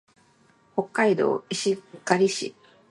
[0.73, 2.55] 北海道石狩市